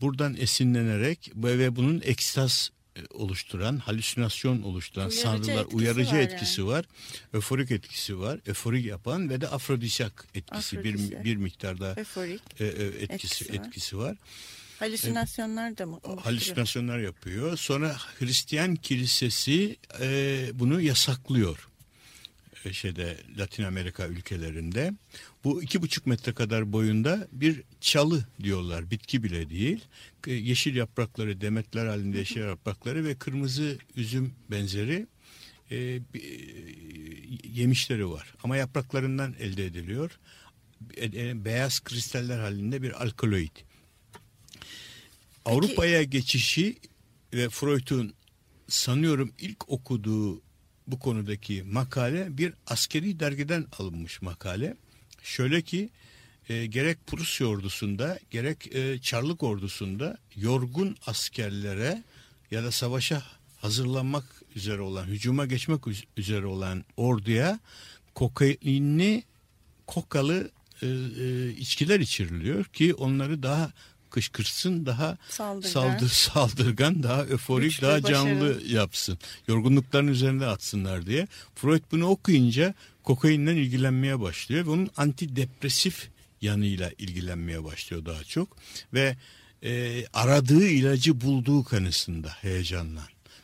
[0.01, 6.61] Buradan esinlenerek ve bunun ekstaz e, oluşturan, halüsinasyon oluşturan uyarıcı sanrılar, etkisi uyarıcı var etkisi
[6.61, 6.69] yani.
[6.69, 6.85] var,
[7.33, 12.85] öforik etkisi var, öforik yapan ve de afrodisyak etkisi bir bir miktarda öforik e, e,
[12.85, 13.65] etkisi etkisi var.
[13.65, 14.17] Etkisi var.
[14.79, 15.99] Halüsinasyonlar da mı?
[16.23, 17.57] Halüsinasyonlar yapıyor.
[17.57, 21.70] Sonra Hristiyan kilisesi e, bunu yasaklıyor.
[22.65, 24.93] E, şeyde Latin Amerika ülkelerinde.
[25.43, 28.91] Bu iki buçuk metre kadar boyunda bir çalı diyorlar.
[28.91, 29.85] Bitki bile değil.
[30.27, 35.07] E, yeşil yaprakları, demetler halinde yeşil yaprakları ve kırmızı üzüm benzeri
[35.71, 35.99] e,
[37.43, 38.33] yemişleri var.
[38.43, 40.19] Ama yapraklarından elde ediliyor.
[41.45, 43.57] beyaz kristaller halinde bir alkaloid.
[45.45, 46.77] Avrupa'ya geçişi
[47.33, 48.13] ve Freud'un
[48.67, 50.41] sanıyorum ilk okuduğu
[50.87, 54.75] bu konudaki makale bir askeri dergiden alınmış makale.
[55.23, 55.89] Şöyle ki
[56.49, 62.03] e, gerek Prusya ordusunda gerek e, Çarlık ordusunda yorgun askerlere
[62.51, 63.23] ya da savaşa
[63.57, 65.81] hazırlanmak üzere olan, hücuma geçmek
[66.17, 67.59] üzere olan orduya
[68.15, 69.23] kokainli
[69.87, 73.71] kokalı e, e, içkiler içiriliyor ki onları daha
[74.11, 78.67] kışkırtsın, daha saldırgan, saldır, saldırgan daha öforik, Güçlü, daha canlı başarılı.
[78.67, 79.17] yapsın.
[79.47, 81.27] Yorgunlukların üzerinde atsınlar diye.
[81.55, 86.09] Freud bunu okuyunca kokainden ilgilenmeye başlıyor ve onun antidepresif
[86.41, 88.57] yanıyla ilgilenmeye başlıyor daha çok.
[88.93, 89.17] Ve
[89.63, 93.01] e, aradığı ilacı bulduğu kanısında heyecanla.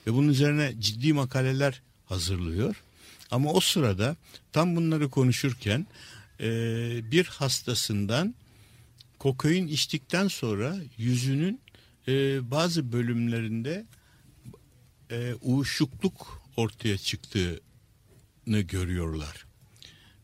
[0.08, 2.75] Ve bunun üzerine ciddi makaleler hazırlıyor.
[3.32, 4.15] Ama o sırada
[4.53, 5.88] tam bunları konuşurken
[6.39, 6.49] e,
[7.12, 8.36] bir hastasından
[9.28, 11.62] kokain içtikten sonra yüzünün
[12.08, 12.12] e,
[12.52, 13.86] bazı bölümlerinde
[15.12, 17.60] e, uyuşukluk ortaya çıktığını
[18.48, 19.46] görüyorlar.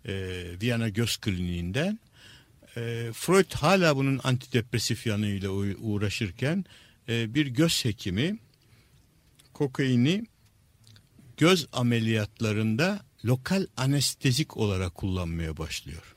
[0.05, 0.13] E,
[0.61, 1.99] Viyana Göz Kliniğinden.
[2.77, 5.49] E, Freud hala bunun antidepresif yanıyla
[5.81, 6.65] uğraşırken
[7.09, 8.39] e, bir göz hekimi
[9.53, 10.25] kokaini
[11.37, 16.12] göz ameliyatlarında lokal anestezik olarak kullanmaya başlıyor.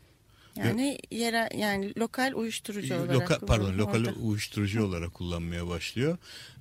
[0.56, 4.12] Yani yere yani lokal uyuşturucu olarak lokal, pardon lokal orada.
[4.12, 6.18] uyuşturucu olarak kullanmaya başlıyor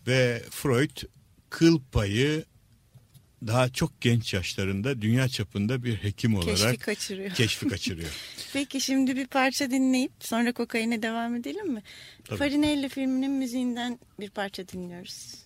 [0.07, 0.97] ve Freud
[1.49, 2.45] kıl payı
[3.47, 7.31] daha çok genç yaşlarında dünya çapında bir hekim olarak keşfi kaçırıyor.
[7.31, 8.09] Keşfi kaçırıyor.
[8.53, 11.83] Peki şimdi bir parça dinleyip sonra kokaine devam edelim mi?
[12.23, 12.39] Tabii.
[12.39, 15.44] Farinelli filminin müziğinden bir parça dinliyoruz.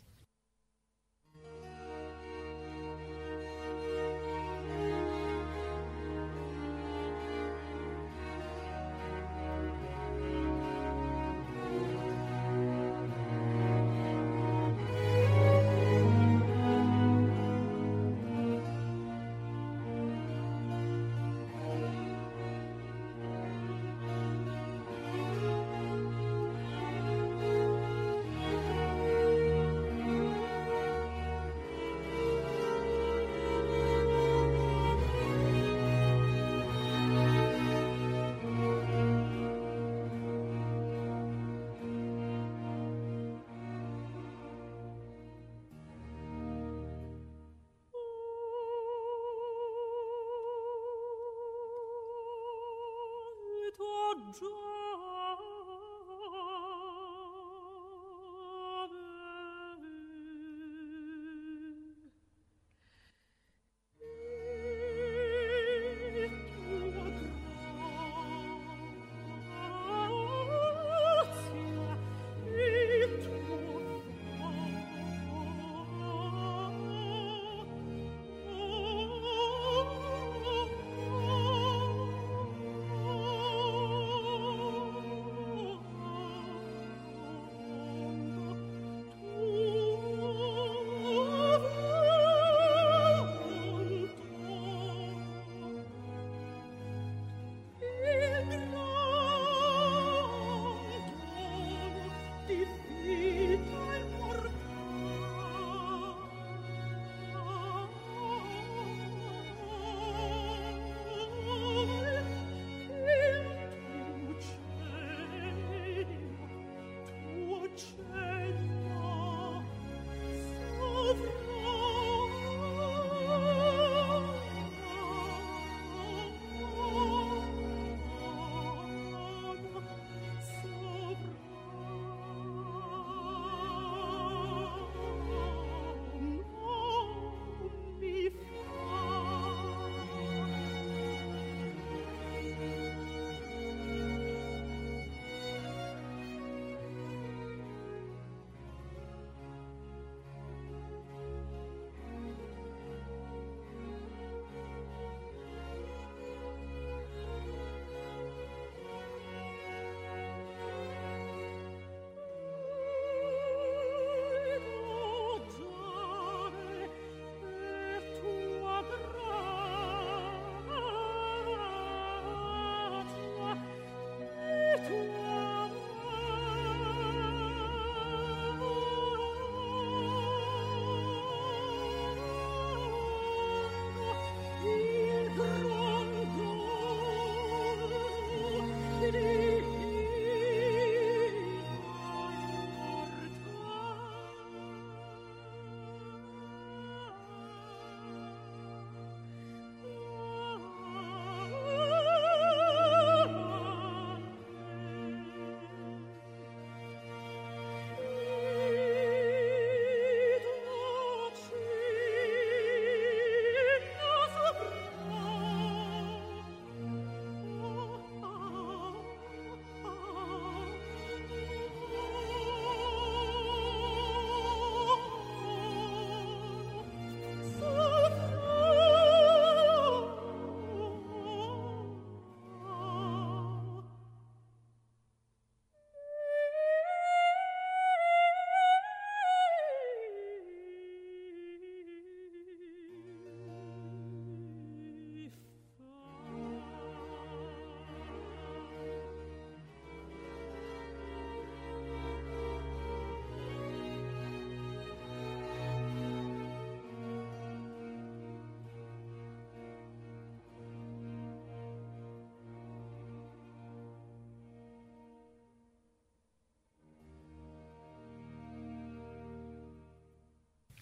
[54.32, 54.69] joy.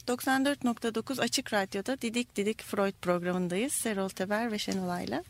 [0.08, 3.74] 94.9 Açık Radyo'da Didik Didik Freud programındayız.
[3.74, 5.24] Serol Teber ve Şenolay'la.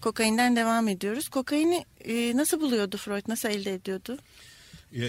[0.00, 1.28] Kokainden devam ediyoruz.
[1.28, 3.22] Kokaini e, nasıl buluyordu Freud?
[3.28, 4.18] Nasıl elde ediyordu?
[4.92, 5.08] Ya,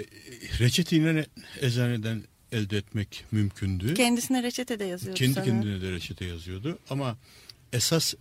[0.59, 1.25] reçeteyle
[1.61, 3.93] eczaneden elde etmek mümkündü.
[3.93, 5.61] Kendisine reçete de yazıyordu Kendi sanırım.
[5.61, 6.79] kendine de reçete yazıyordu.
[6.89, 7.17] Ama
[7.73, 8.17] esas e,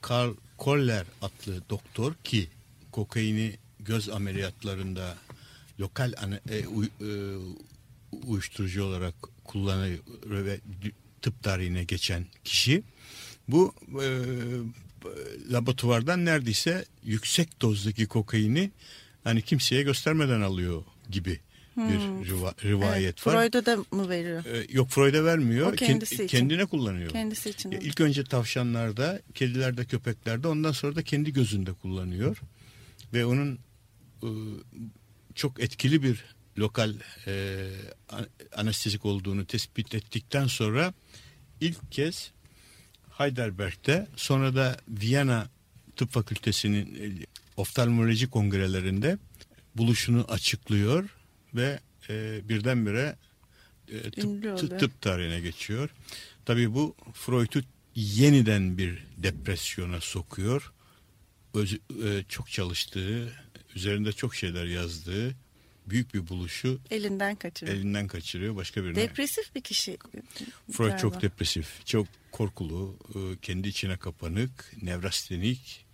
[0.00, 2.48] Karl Koller adlı doktor ki
[2.92, 5.14] kokaini göz ameliyatlarında
[5.80, 6.12] lokal
[6.50, 7.10] e, uy- e,
[8.26, 9.14] uyuşturucu olarak
[9.52, 10.60] kullanıyor ve
[11.22, 12.82] tıp tarihine geçen kişi
[13.48, 14.08] bu e,
[15.52, 18.70] laboratuvardan neredeyse yüksek dozdaki kokaini
[19.24, 21.40] hani kimseye göstermeden alıyor gibi
[21.76, 23.32] bir riva- rivayet Evet, var.
[23.34, 24.44] Freud'a da mı veriyor?
[24.44, 25.72] Ee, yok Freud'a vermiyor.
[25.72, 26.38] O kendisi Kend- için.
[26.38, 27.10] Kendine kullanıyor.
[27.10, 27.70] Kendisi için.
[27.70, 27.84] Ya mi?
[27.84, 32.36] İlk önce tavşanlarda, kedilerde, köpeklerde ondan sonra da kendi gözünde kullanıyor.
[33.12, 33.58] Ve onun
[34.22, 34.28] e,
[35.34, 36.24] çok etkili bir
[36.58, 36.94] lokal
[37.26, 37.66] e,
[38.08, 38.26] an-
[38.56, 40.94] anestezik olduğunu tespit ettikten sonra
[41.60, 42.30] ilk kez
[43.18, 45.48] Heidelberg'de sonra da Viyana
[45.96, 47.26] Tıp Fakültesi'nin e,
[47.56, 49.18] oftalmoloji kongrelerinde
[49.74, 51.16] buluşunu açıklıyor
[51.54, 53.16] ve e, birdenbire
[53.88, 54.14] e, tıp,
[54.56, 55.90] tıp, tıp tarihine geçiyor.
[56.44, 57.60] Tabii bu Freud'u
[57.94, 60.72] yeniden bir depresyona sokuyor.
[61.54, 63.32] Öz- e, çok çalıştığı,
[63.74, 65.34] üzerinde çok şeyler yazdığı
[65.86, 67.76] büyük bir buluşu Elinden kaçırıyor.
[67.76, 68.96] elinden kaçırıyor başka birine.
[68.96, 69.98] Depresif bir kişi.
[70.72, 70.98] Freud galiba.
[70.98, 75.84] çok depresif, çok korkulu, e, kendi içine kapanık, nevrastenik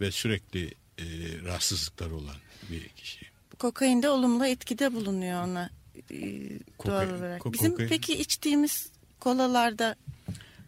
[0.00, 0.66] ve sürekli
[0.98, 1.04] e,
[1.44, 2.36] rahatsızlıkları olan
[2.70, 3.26] bir kişi.
[3.58, 5.70] Kokain de olumlu etkide bulunuyor ona
[6.10, 6.20] e,
[6.86, 7.40] doğal Kokain- olarak.
[7.42, 9.96] ko- Bizim kokain- peki içtiğimiz kolalarda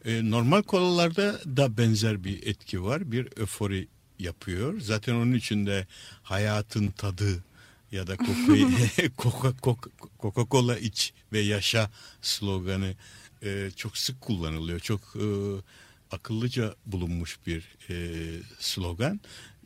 [0.04, 3.12] E, normal kolalarda da benzer bir etki var.
[3.12, 4.80] Bir öfori yapıyor.
[4.80, 5.86] Zaten onun içinde
[6.22, 7.44] hayatın tadı
[7.92, 8.16] ya da
[10.18, 11.90] Coca-Cola iç ve yaşa
[12.22, 12.94] sloganı
[13.42, 14.80] e, çok sık kullanılıyor.
[14.80, 15.26] Çok e,
[16.10, 18.16] akıllıca bulunmuş bir e,
[18.58, 19.20] slogan.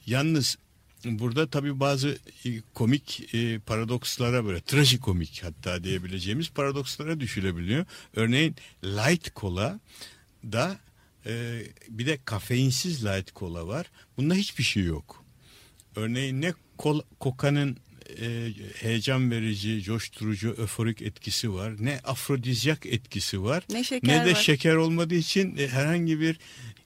[0.07, 0.59] Yalnız
[1.05, 7.87] burada tabii bazı e, komik e, paradokslara böyle trajikomik hatta diyebileceğimiz paradokslara düşülebiliyor.
[8.17, 9.81] Örneğin light cola
[10.45, 10.79] da
[11.27, 13.91] e, bir de kafeinsiz light cola var.
[14.17, 15.25] Bunda hiçbir şey yok.
[15.97, 17.77] Örneğin ne kol, kokanın
[18.21, 21.73] e, heyecan verici, coşturucu, öforik etkisi var.
[21.79, 23.65] Ne afrodizyak etkisi var.
[23.71, 24.35] Ne şeker ne de var.
[24.35, 26.39] şeker olmadığı için e, herhangi bir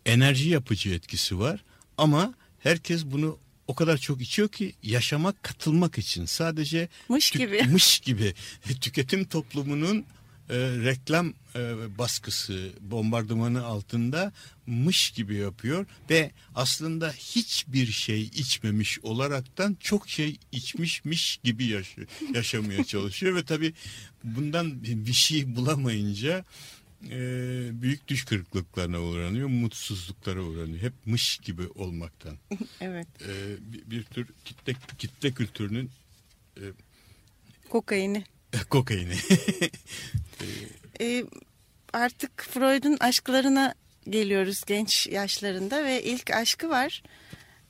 [0.06, 1.64] enerji yapıcı etkisi var.
[1.98, 7.62] Ama herkes bunu o kadar çok içiyor ki yaşamak, katılmak için sadece Mış gibi.
[7.62, 8.34] mış gibi
[8.80, 10.04] tüketim toplumunun
[10.50, 11.60] e, reklam e,
[11.98, 14.32] baskısı, bombardımanı altında
[14.66, 22.84] mış gibi yapıyor ve aslında hiçbir şey içmemiş olaraktan çok şey içmişmiş gibi yaşıyor, yaşamaya
[22.84, 23.72] çalışıyor ve tabii
[24.24, 26.44] bundan bir şey bulamayınca
[27.10, 27.18] e,
[27.82, 30.82] büyük düş kırıklıklarına uğranıyor, mutsuzluklara uğranıyor.
[30.82, 32.36] Hep mış gibi olmaktan.
[32.80, 35.90] evet E, bir, bir tür kitle kitle kültürünün
[37.68, 38.24] kokaini.
[38.70, 39.14] kokaini.
[41.00, 41.24] E,
[41.92, 43.74] artık Freud'un aşklarına
[44.10, 47.02] geliyoruz genç yaşlarında ve ilk aşkı var.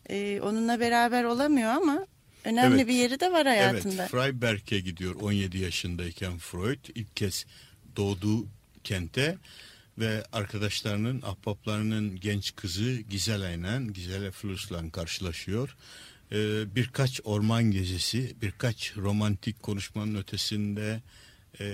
[0.09, 2.07] E, onunla beraber olamıyor ama
[2.45, 2.89] önemli Evet.
[2.89, 4.03] bir yeri de var hayatında.
[4.03, 7.47] Evet, Freiberg'e gidiyor 17 yaşındayken Freud ilk kez
[7.97, 8.47] doğduğu
[8.85, 9.39] kente
[9.99, 15.77] ve arkadaşlarının, ahbaplarının genç kızı Gisela'yla, Gisela Flus'la karşılaşıyor.
[16.33, 21.03] Ee, birkaç orman gezisi, birkaç romantik konuşmanın ötesinde
[21.61, 21.65] e,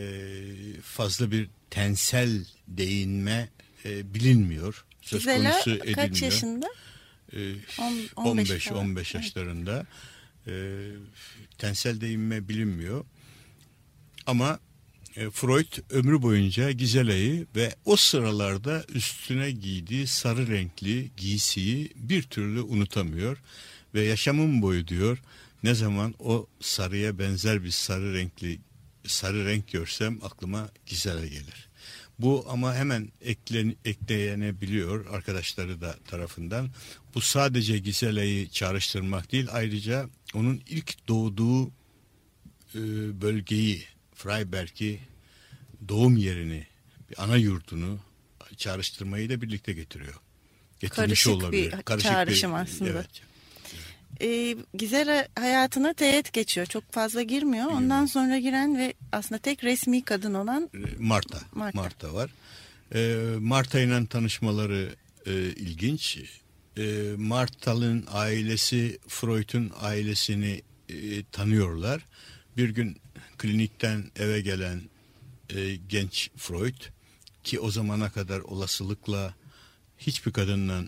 [0.82, 3.48] fazla bir tensel değinme
[3.84, 4.84] e, bilinmiyor.
[5.02, 5.94] Söz Gisela konusu edilmiyor.
[5.94, 6.66] kaç yaşında?
[7.32, 8.80] Ee, On- 15 15 falan.
[8.84, 9.86] 15 yaşlarında
[10.48, 10.90] Ee,
[11.58, 13.04] tensel değinme bilinmiyor.
[14.26, 14.60] Ama
[15.16, 22.60] e, Freud ömrü boyunca Gisela'yı ve o sıralarda üstüne giydiği sarı renkli giysiyi bir türlü
[22.60, 23.38] unutamıyor
[23.96, 25.18] ve yaşamım boyu diyor
[25.62, 28.58] ne zaman o sarıya benzer bir sarı renkli
[29.06, 31.68] sarı renk görsem aklıma Gisela gelir.
[32.18, 36.70] Bu ama hemen eklen, ekleyenebiliyor arkadaşları da tarafından.
[37.14, 42.80] Bu sadece Gisela'yı çağrıştırmak değil ayrıca onun ilk doğduğu e,
[43.20, 43.84] bölgeyi
[44.14, 45.00] Freiberg'i
[45.88, 46.66] doğum yerini
[47.10, 47.98] bir ana yurdunu
[48.56, 50.14] çağrıştırmayı da birlikte getiriyor.
[50.80, 51.72] Getirmiş Karışık olabilir.
[51.72, 52.90] bir çağrışım aslında.
[52.90, 53.22] Evet.
[54.20, 56.66] E, Gisela hayatına teğet geçiyor.
[56.66, 57.66] Çok fazla girmiyor.
[57.66, 61.38] Ondan sonra giren ve aslında tek resmi kadın olan Marta.
[61.52, 61.80] Marta.
[61.80, 62.30] Marta, var.
[62.94, 64.94] Ee, Marta ile tanışmaları
[65.26, 66.18] e, ilginç.
[66.78, 72.06] Ee, Marta'nın ailesi Freud'un ailesini e, tanıyorlar.
[72.56, 72.96] Bir gün
[73.38, 74.82] klinikten eve gelen
[75.50, 76.82] e, genç Freud
[77.44, 79.34] ki o zamana kadar olasılıkla
[79.98, 80.84] hiçbir kadınla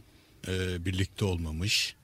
[0.48, 1.96] e, birlikte olmamış.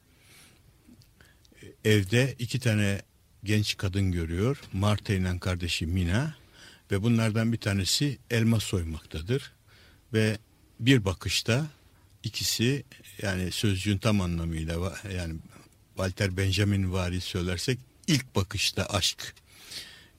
[1.84, 3.02] Evde iki tane
[3.44, 4.60] genç kadın görüyor.
[4.72, 6.34] Marta ile kardeşi Mina
[6.90, 9.52] ve bunlardan bir tanesi elma soymaktadır.
[10.12, 10.38] Ve
[10.80, 11.66] bir bakışta
[12.22, 12.84] ikisi
[13.22, 15.34] yani sözcüğün tam anlamıyla yani
[15.96, 19.34] Walter Benjamin vari söylersek ilk bakışta aşk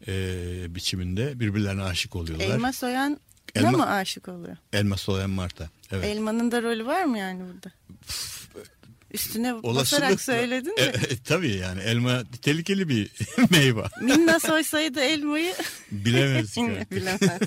[0.08, 2.46] e, biçiminde birbirlerine aşık oluyorlar.
[2.46, 3.20] Elma soyan
[3.56, 4.58] Elma, mı aşık oluyor?
[4.74, 5.70] Elma soyan Marta.
[5.92, 6.06] Evet.
[6.06, 7.72] Elmanın da rolü var mı yani burada?
[9.16, 10.82] Üstüne Olasılıkla, basarak söyledin mi?
[10.82, 13.10] E, e, tabii yani elma tehlikeli bir
[13.50, 13.84] meyve.
[14.02, 15.56] Minna soysaydı elmayı
[15.92, 17.40] bilemezdik Bilemez.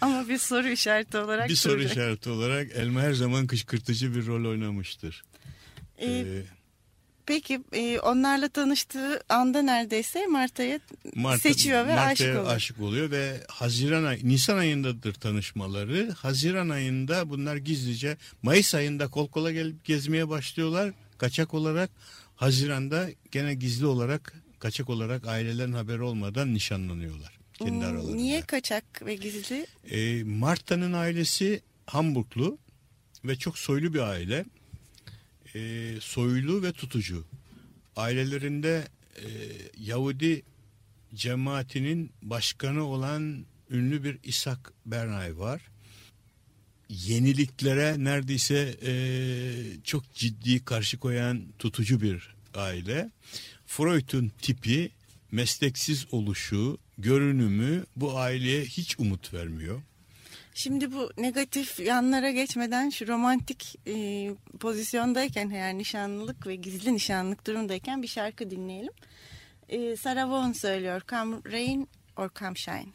[0.00, 4.50] Ama bir soru işareti olarak Bir soru işareti olarak elma her zaman kışkırtıcı bir rol
[4.50, 5.24] oynamıştır.
[5.98, 6.42] Ee, ee,
[7.26, 10.80] Peki e, onlarla tanıştığı anda neredeyse Marta'ya
[11.14, 12.46] Marta, seçiyor ve Marta'ya aşık oluyor.
[12.46, 16.10] aşık oluyor ve Haziran ay, Nisan ayındadır tanışmaları.
[16.10, 21.90] Haziran ayında bunlar gizlice Mayıs ayında kol kola gelip gezmeye başlıyorlar kaçak olarak.
[22.36, 28.16] Haziran'da gene gizli olarak kaçak olarak ailelerin haberi olmadan nişanlanıyorlar kendi hmm, aralarında.
[28.16, 29.66] Niye kaçak ve gizli?
[29.90, 32.58] E, Marta'nın ailesi Hamburglu
[33.24, 34.44] ve çok soylu bir aile
[35.56, 37.24] e, soylu ve tutucu.
[37.96, 39.26] Ailelerinde e,
[39.78, 40.42] Yahudi
[41.14, 45.62] cemaatinin başkanı olan ünlü bir İshak Bernay var.
[46.88, 48.92] Yeniliklere neredeyse e,
[49.84, 53.10] çok ciddi karşı koyan tutucu bir aile.
[53.66, 54.90] Freud'un tipi,
[55.32, 59.82] mesleksiz oluşu, görünümü bu aileye hiç umut vermiyor.
[60.58, 63.94] Şimdi bu negatif yanlara geçmeden şu romantik e,
[64.60, 68.92] pozisyondayken eğer nişanlılık ve gizli nişanlık durumdayken bir şarkı dinleyelim.
[69.68, 72.86] E, Sarah Vaughan söylüyor Come Rain or Come Shine.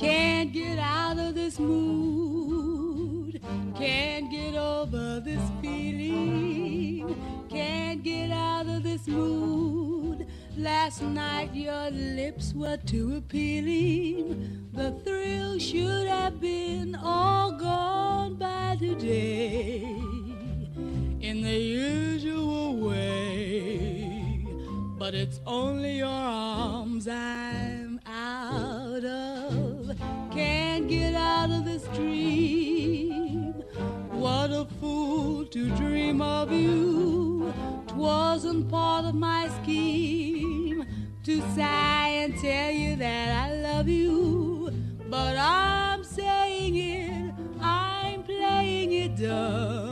[0.00, 3.34] Can't get out of this mood
[3.78, 7.31] Can't get over this feeling
[8.02, 10.26] get out of this mood.
[10.56, 14.68] Last night your lips were too appealing.
[14.72, 19.82] The thrill should have been all gone by today.
[21.20, 24.46] In the usual way.
[24.98, 29.96] But it's only your arms I'm out of.
[30.32, 33.52] Can't get out of this dream.
[34.10, 37.52] What a fool to dream of you.
[38.52, 40.84] Part of my scheme
[41.24, 44.70] to sigh and tell you that I love you.
[45.08, 49.91] But I'm saying it, I'm playing it dumb.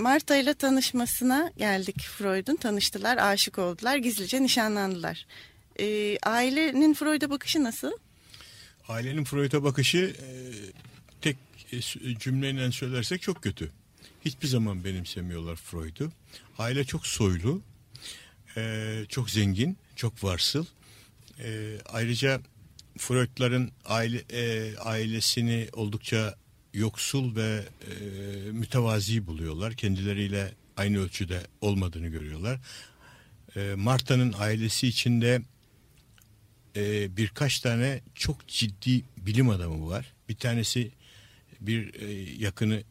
[0.00, 2.56] Marta ile tanışmasına geldik Freud'un.
[2.56, 5.26] Tanıştılar, aşık oldular, gizlice nişanlandılar.
[5.80, 7.92] Ee, ailenin Freud'a bakışı nasıl?
[8.88, 10.28] Ailenin Freud'a bakışı e,
[11.20, 11.36] tek
[11.72, 11.80] e,
[12.18, 13.70] cümleyle söylersek çok kötü.
[14.24, 16.12] Hiçbir zaman benimsemiyorlar Freud'u.
[16.58, 17.62] Aile çok soylu,
[18.56, 20.66] e, çok zengin, çok varsıl.
[21.38, 22.40] E, ayrıca
[22.98, 26.34] Freud'ların aile, e, ailesini oldukça
[26.74, 27.94] yoksul ve e,
[28.52, 29.74] mütevazi buluyorlar.
[29.74, 32.60] Kendileriyle aynı ölçüde olmadığını görüyorlar.
[33.56, 35.42] E, Marta'nın ailesi içinde
[36.76, 40.12] e, birkaç tane çok ciddi bilim adamı var.
[40.28, 40.90] Bir tanesi
[41.60, 42.82] bir e, yakını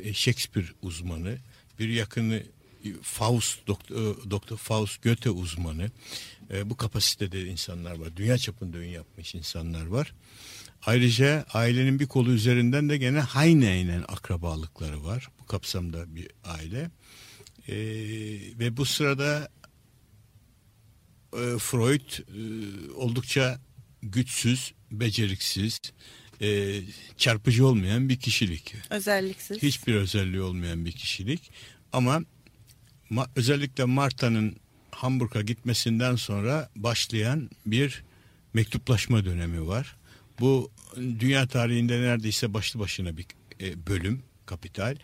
[0.00, 1.38] e, Shakespeare uzmanı,
[1.78, 2.42] bir yakını
[2.84, 5.90] e, Faust, doktor, doktor Faust Goethe uzmanı.
[6.50, 8.16] E, bu kapasitede insanlar var.
[8.16, 10.12] Dünya çapında ün yapmış insanlar var.
[10.82, 15.28] Ayrıca ailenin bir kolu üzerinden de gene Heine'yle akrabalıkları var.
[15.40, 16.90] Bu kapsamda bir aile.
[17.68, 17.76] E,
[18.58, 19.48] ve bu sırada
[21.32, 23.60] e, Freud e, oldukça
[24.02, 25.80] güçsüz, beceriksiz,
[26.40, 26.80] e,
[27.16, 28.74] çarpıcı olmayan bir kişilik.
[28.90, 29.62] Özelliksiz.
[29.62, 31.50] Hiçbir özelliği olmayan bir kişilik.
[31.92, 32.22] Ama
[33.10, 34.56] ma, özellikle Marta'nın
[34.90, 38.02] Hamburg'a gitmesinden sonra başlayan bir
[38.54, 39.96] mektuplaşma dönemi var.
[40.40, 43.26] Bu dünya tarihinde neredeyse başlı başına bir
[43.60, 44.96] e, bölüm, kapital.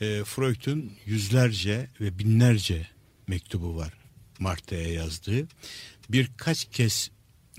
[0.00, 2.86] E, Freud'un yüzlerce ve binlerce
[3.26, 3.92] mektubu var
[4.38, 5.48] Marta'ya yazdığı.
[6.08, 7.10] Birkaç kez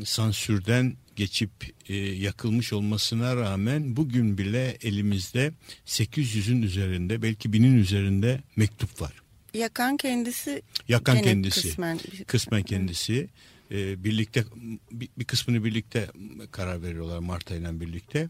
[0.03, 1.51] sansürden geçip
[1.89, 5.51] e, yakılmış olmasına rağmen bugün bile elimizde
[5.85, 9.13] 800'ün üzerinde belki binin üzerinde mektup var.
[9.53, 11.61] Yakan kendisi Yakan kendisi.
[11.61, 11.99] kısmen.
[12.27, 13.29] Kısmen kendisi.
[13.71, 14.45] E, birlikte
[14.91, 16.11] bir, kısmını birlikte
[16.51, 18.29] karar veriyorlar Marta ile birlikte.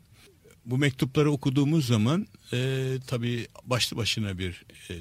[0.65, 4.95] Bu mektupları okuduğumuz zaman e, tabii başlı başına bir e,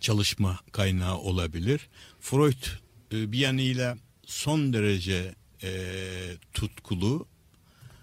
[0.00, 1.88] çalışma kaynağı olabilir.
[2.20, 2.66] Freud
[3.12, 5.70] e, bir yanıyla son derece e,
[6.52, 7.26] tutkulu,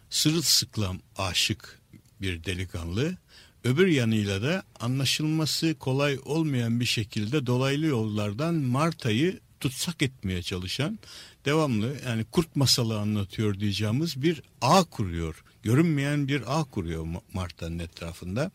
[0.09, 1.81] sırılsıklam aşık
[2.21, 3.17] bir delikanlı.
[3.63, 10.99] Öbür yanıyla da anlaşılması kolay olmayan bir şekilde dolaylı yollardan Marta'yı tutsak etmeye çalışan
[11.45, 15.43] devamlı yani kurt masalı anlatıyor diyeceğimiz bir ağ kuruyor.
[15.63, 18.51] Görünmeyen bir ağ kuruyor Marta'nın etrafında.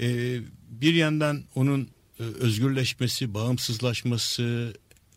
[0.00, 0.40] Ee,
[0.70, 1.88] bir yandan onun
[2.20, 4.74] e, özgürleşmesi, bağımsızlaşması,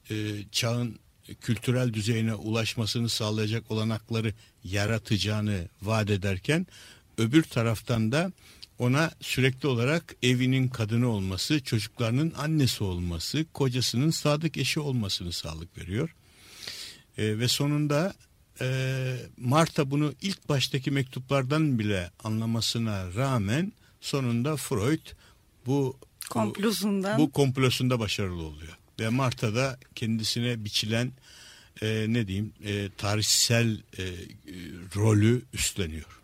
[0.09, 0.15] e,
[0.51, 0.99] çağın
[1.41, 6.67] kültürel düzeyine ulaşmasını sağlayacak olanakları yaratacağını vaat ederken
[7.17, 8.31] öbür taraftan da
[8.81, 16.15] ona sürekli olarak evinin kadını olması, çocuklarının annesi olması, kocasının sadık eşi olmasını sağlık veriyor.
[17.17, 18.13] E, ve sonunda
[18.61, 25.07] e, Marta bunu ilk baştaki mektuplardan bile anlamasına rağmen sonunda Freud
[25.65, 25.97] bu
[26.29, 28.77] komplosundan bu komplosunda başarılı oluyor.
[28.99, 31.11] Ve Marta da kendisine biçilen
[31.81, 34.03] e, ne diyeyim e, tarihsel e,
[34.95, 36.20] rolü üstleniyor.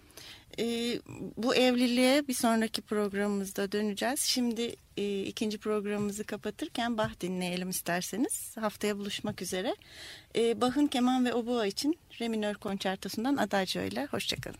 [0.59, 0.99] E,
[1.37, 4.19] bu evliliğe bir sonraki programımızda döneceğiz.
[4.19, 8.57] Şimdi e, ikinci programımızı kapatırken Bach dinleyelim isterseniz.
[8.57, 9.75] Haftaya buluşmak üzere.
[10.35, 14.59] E, Bach'ın keman ve oboa için Re minör konçertosundan Adagio ile hoşçakalın.